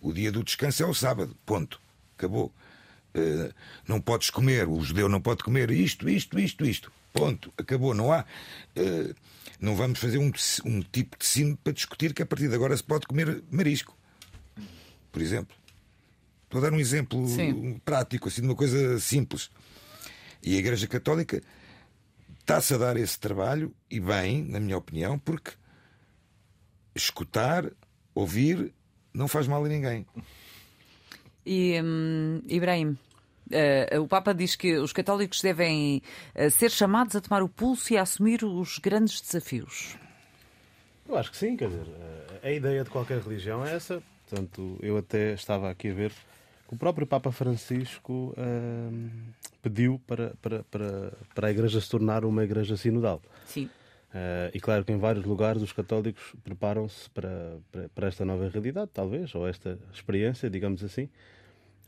[0.00, 1.36] O dia do descanso é o sábado.
[1.46, 1.80] Ponto.
[2.16, 2.52] Acabou.
[3.86, 6.92] Não podes comer, o judeu não pode comer isto, isto, isto, isto.
[7.12, 7.52] Ponto.
[7.56, 7.94] Acabou.
[7.94, 8.24] Não há.
[9.60, 10.32] não vamos fazer um,
[10.64, 13.96] um tipo de sino para discutir que a partir de agora se pode comer marisco.
[15.12, 15.56] Por exemplo.
[16.54, 17.80] Estou a dar um exemplo Sim.
[17.84, 19.50] prático, assim, de uma coisa simples.
[20.40, 21.42] E a Igreja Católica
[22.38, 25.50] está-se a dar esse trabalho, e bem, na minha opinião, porque
[26.94, 27.68] escutar,
[28.14, 28.72] ouvir,
[29.12, 30.06] não faz mal a ninguém.
[31.44, 32.96] E, hum, Ibrahim,
[33.50, 36.02] eh, o Papa diz que os católicos devem
[36.36, 39.96] eh, ser chamados a tomar o pulso e a assumir os grandes desafios.
[41.08, 41.86] Eu acho que sim, quer dizer,
[42.44, 44.00] a ideia de qualquer religião é essa.
[44.28, 46.12] Portanto, eu até estava aqui a ver
[46.74, 49.08] o próprio Papa Francisco hum,
[49.62, 53.22] pediu para, para, para, para a Igreja se tornar uma Igreja sinodal.
[53.46, 53.70] Sim.
[54.12, 58.48] Eh, e claro que em vários lugares os católicos preparam-se para, para, para esta nova
[58.48, 61.08] realidade, talvez, ou esta experiência, digamos assim.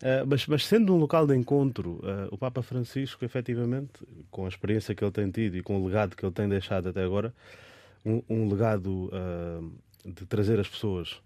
[0.03, 4.49] Eh, mas, mas sendo um local de encontro, eh, o Papa Francisco, efetivamente, com a
[4.49, 7.33] experiência que ele tem tido e com o legado que ele tem deixado até agora,
[8.05, 11.21] um, um legado eh, de trazer as pessoas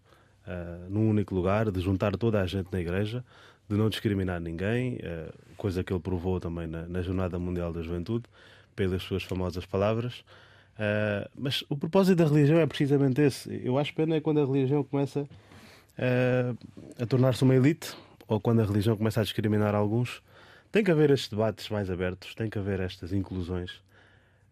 [0.89, 3.25] num único lugar, de juntar toda a gente na igreja,
[3.71, 7.81] de não discriminar ninguém, eh, coisa que ele provou também na, na Jornada Mundial da
[7.83, 8.25] Juventude,
[8.75, 10.25] pelas suas famosas palavras.
[10.77, 13.61] Eh, mas o propósito da religião é precisamente esse.
[13.65, 15.29] Eu acho pena é quando a religião começa
[15.97, 16.53] eh,
[16.99, 17.95] a tornar-se uma elite
[18.27, 20.21] ou quando a religião começa a discriminar alguns.
[20.73, 23.83] Tem que haver estes debates mais abertos, tem que haver estas inclusões,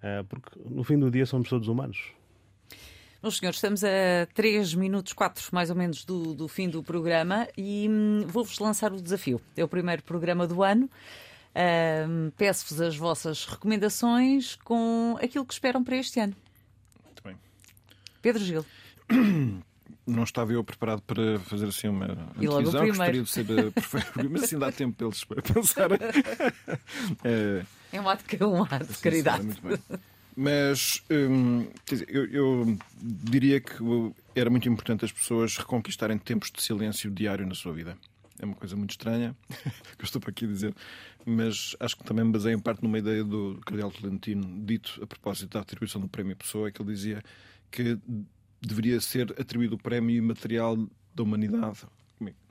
[0.02, 2.12] eh, porque no fim do dia somos todos humanos.
[3.22, 7.48] Meus senhores, estamos a 3 minutos, 4 mais ou menos do, do fim do programa
[7.56, 9.40] e hum, vou-vos lançar o desafio.
[9.56, 10.88] É o primeiro programa do ano.
[11.54, 16.36] Ahm, Peço-vos as vossas recomendações com aquilo que esperam para este ano.
[17.04, 17.36] Muito bem.
[18.22, 18.64] Pedro Gil.
[20.06, 22.06] Não estava eu preparado para fazer assim uma
[22.38, 25.90] antevisão, gostaria de ser perfeito, mas assim dá tempo para eles para pensar.
[27.24, 29.44] Eh, É um ato de, um ato de caridade.
[29.44, 29.78] Muito bem.
[30.40, 33.74] Mas hum, quer dizer, eu, eu diria que
[34.36, 37.98] era muito importante as pessoas reconquistarem tempos de silêncio diário na sua vida.
[38.38, 40.72] É uma coisa muito estranha, que eu estou para aqui a dizer,
[41.26, 45.08] mas acho que também me baseio em parte numa ideia do Cardeal Tolentino, dito a
[45.08, 47.20] propósito da atribuição do Prémio Pessoa, que ele dizia
[47.68, 47.98] que
[48.62, 50.76] deveria ser atribuído o Prémio Imaterial
[51.16, 51.80] da Humanidade?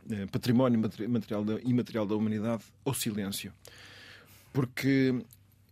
[0.09, 3.53] Eh, Património Materi- Material Imaterial da Humanidade, ao silêncio.
[4.51, 5.15] Porque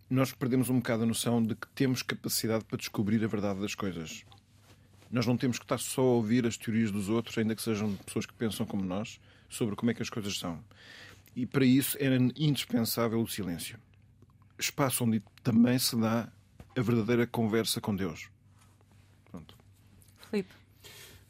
[0.09, 3.73] nós perdemos um bocado a noção de que temos capacidade para descobrir a verdade das
[3.73, 4.23] coisas.
[5.11, 7.95] Nós não temos que estar só a ouvir as teorias dos outros, ainda que sejam
[7.97, 10.63] pessoas que pensam como nós, sobre como é que as coisas são.
[11.35, 13.79] E para isso era indispensável o silêncio.
[14.57, 16.29] Espaço onde também se dá
[16.77, 18.29] a verdadeira conversa com Deus.
[19.31, 19.55] Pronto.
[20.29, 20.53] Filipe.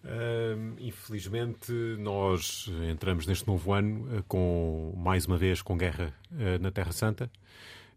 [0.04, 6.60] Hum, infelizmente, nós entramos neste novo ano eh, com mais uma vez com guerra eh,
[6.60, 7.32] na Terra Santa.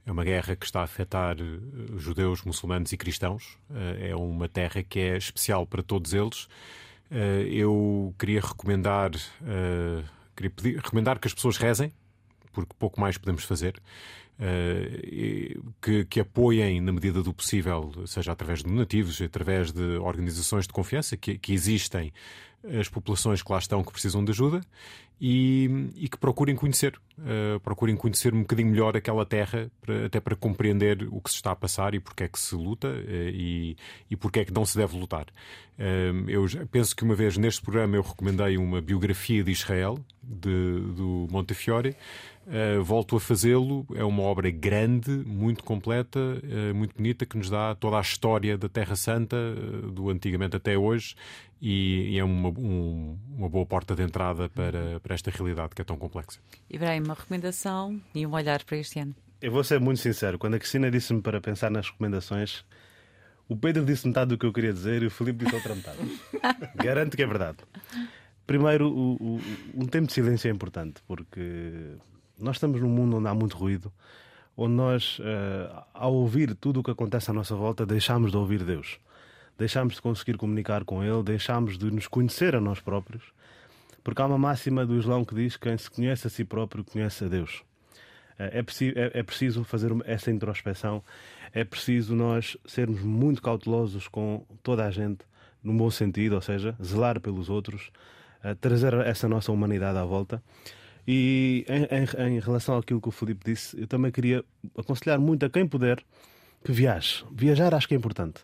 [0.08, 3.58] É uma guerra que está a afetar eh, judeus, muçulmanos e cristãos.
[3.70, 6.48] Eh, é uma terra que é especial para todos eles.
[7.10, 9.10] Eh, eu queria recomendar,
[10.34, 11.92] queria pedir- recomendar que as pessoas rezem,
[12.54, 13.74] porque pouco mais podemos fazer.
[15.82, 20.72] que, que apoiem na medida do possível, seja através de donativos, através de organizações de
[20.72, 22.12] confiança que, que existem,
[22.78, 24.60] as populações que lá estão que precisam de ajuda
[25.20, 30.20] e, e que procurem conhecer, eh, procurem conhecer um bocadinho melhor aquela terra, para- até
[30.20, 33.30] para compreender o que se está a passar e porque é que se luta eh,
[33.34, 33.76] e,
[34.10, 35.26] e porque é que não se deve lutar.
[35.78, 40.80] Eh, eu penso que uma vez neste programa eu recomendei uma biografia de Israel, de,
[40.96, 41.96] do Montefiore,
[42.48, 43.86] Uh, volto a fazê-lo.
[43.94, 48.56] É uma obra grande, muito completa, uh, muito bonita, que nos dá toda a história
[48.56, 51.14] da Terra Santa, uh, do antigamente até hoje,
[51.60, 55.82] e, e é uma, um, uma boa porta de entrada para, para esta realidade que
[55.82, 56.40] é tão complexa.
[56.70, 59.14] Ibrahim, uma recomendação e um olhar para este ano.
[59.42, 60.38] Eu vou ser muito sincero.
[60.38, 62.64] Quando a Cristina disse-me para pensar nas recomendações,
[63.46, 65.98] o Pedro disse metade do que eu queria dizer e o Filipe disse outra metade.
[66.76, 67.58] Garanto que é verdade.
[68.46, 69.40] Primeiro, o, o,
[69.74, 71.98] um tempo de silêncio é importante, porque
[72.38, 73.92] nós estamos num mundo onde há muito ruído,
[74.56, 78.64] onde nós, uh, ao ouvir tudo o que acontece à nossa volta, deixamos de ouvir
[78.64, 78.98] Deus.
[79.56, 83.22] Deixamos de conseguir comunicar com Ele, deixamos de nos conhecer a nós próprios,
[84.02, 86.84] porque há uma máxima do Islão que diz que quem se conhece a si próprio
[86.84, 87.62] conhece a Deus.
[88.38, 91.04] Uh, é, é, é preciso fazer essa introspeção,
[91.52, 95.24] é preciso nós sermos muito cautelosos com toda a gente,
[95.62, 97.92] no bom sentido, ou seja, zelar pelos outros,
[98.44, 100.42] uh, trazer essa nossa humanidade à volta.
[101.10, 104.44] E em, em, em, relação àquilo que o Felipe disse, eu também queria
[104.76, 106.04] aconselhar muito a quem puder
[106.62, 107.24] que viaje.
[107.32, 108.42] Viajar acho que é importante.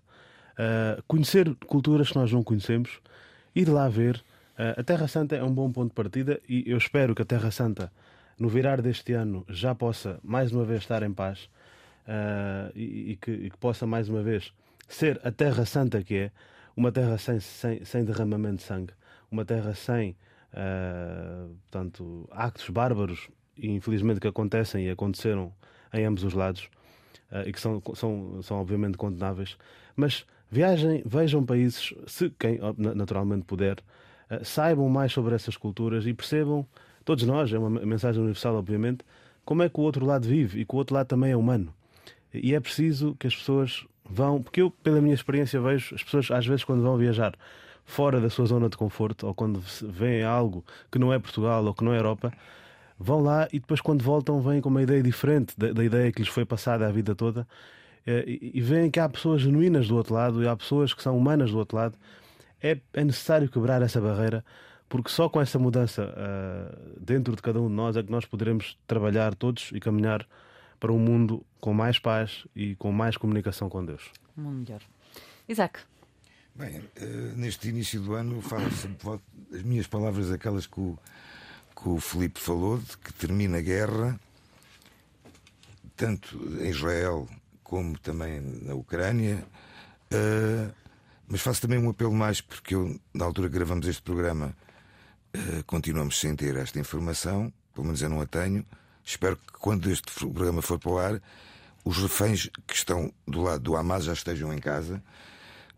[0.53, 3.01] Uh, conhecer culturas que nós não conhecemos,
[3.55, 4.17] ir lá ver.
[4.59, 7.27] Uh, a Terra Santa é um bom ponto de partida e eu espero que a
[7.27, 7.93] Terra Santa,
[8.39, 11.51] no virar deste ano, já possa mais uma vez estar em paz
[12.09, 14.55] uh, e, e, que, e, que, possa mais uma vez
[14.89, 16.31] ser a Terra Santa que é,
[16.75, 18.95] uma terra sem, sem, sem derramamento de sangue,
[19.31, 20.17] uma terra sem
[20.55, 23.29] uh, portanto, actos bárbaros,
[23.59, 25.53] infelizmente, que acontecem e aconteceram
[25.93, 26.69] em ambos os lados
[27.31, 29.57] uh, e que são, são, são obviamente condenáveis.
[29.97, 33.79] Mas viajem, vejam países, se quem naturalmente puder,
[34.31, 36.67] uh, saibam mais sobre essas culturas e percebam,
[37.05, 39.05] todos nós, é uma mensagem universal, obviamente,
[39.45, 41.73] como é que o outro lado vive e que o outro lado também é humano.
[42.33, 46.31] E é preciso que as pessoas vão, porque eu, pela minha experiência, vejo as pessoas,
[46.31, 47.35] às vezes, quando vão viajar,
[47.85, 51.75] fora da sua zona de conforto ou quando veem algo que não é Portugal ou
[51.75, 52.33] que não é Europa,
[52.99, 56.21] vão lá e depois, quando voltam, vêm com uma ideia diferente da, da ideia que
[56.21, 57.47] lhes foi passada a vida toda
[58.07, 61.03] eh, e, e veem que há pessoas genuínas do outro lado e há pessoas que
[61.03, 61.97] são humanas do outro lado.
[62.63, 64.45] É, é necessário quebrar essa barreira
[64.89, 68.25] porque só com essa mudança uh, dentro de cada um de nós é que nós
[68.25, 70.27] poderemos trabalhar todos e caminhar
[70.79, 74.11] para um mundo com mais paz e com mais comunicação com Deus.
[74.37, 74.81] Um mundo melhor.
[75.49, 75.81] Isaac.
[76.57, 78.67] Bem, uh, neste início do ano, falo
[79.53, 80.97] as minhas palavras, aquelas que o,
[81.75, 84.21] que o Felipe falou, de que termina a guerra,
[85.97, 87.29] tanto em Israel
[87.65, 89.45] como também na Ucrânia.
[90.13, 90.73] Uh,
[91.27, 94.57] mas faço também um apelo mais, porque eu, na altura que gravamos este programa,
[95.37, 98.65] uh, continuamos sem ter esta informação, pelo menos eu não a tenho.
[99.05, 101.23] Espero que quando este programa for para o ar,
[101.85, 105.03] os reféns que estão do lado do Hamas já estejam em casa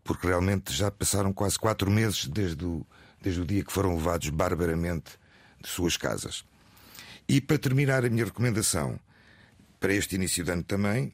[0.07, 2.87] porque realmente já passaram quase quatro meses desde o,
[3.21, 5.19] desde o dia que foram levados barbaramente
[5.61, 6.45] de suas casas.
[7.29, 8.99] E para terminar a minha recomendação
[9.81, 11.13] para este início de ano também,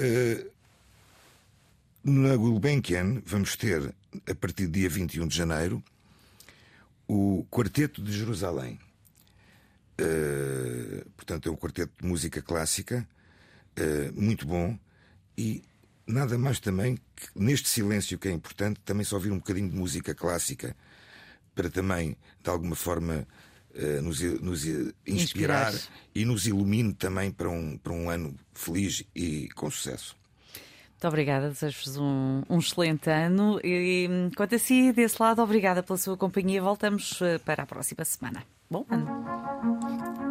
[0.00, 0.50] uh,
[2.04, 3.92] na Gulbenkian vamos ter,
[4.30, 5.82] a partir do dia 21 de janeiro,
[7.08, 8.78] o Quarteto de Jerusalém.
[10.00, 13.06] Uh, portanto, é um quarteto de música clássica,
[13.76, 14.78] uh, muito bom,
[15.36, 15.64] e
[16.08, 19.76] nada mais também que neste silêncio que é importante também só ouvir um bocadinho de
[19.76, 20.74] música clássica
[21.54, 23.26] para também de alguma forma
[23.74, 25.74] uh, nos, nos inspirar, inspirar,
[26.14, 30.16] e nos ilumine também para um, para um ano feliz e com sucesso.
[30.98, 35.96] Muito obrigada, desejo-vos um, um, excelente ano e quanto a si, desse lado, obrigada pela
[35.96, 36.60] sua companhia.
[36.60, 38.42] Voltamos eh, para a próxima semana.
[38.68, 40.27] Bom ano.